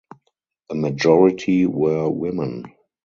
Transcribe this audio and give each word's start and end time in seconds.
A 0.71 0.73
majority 0.73 1.67
were 1.67 2.09
women. 2.09 2.65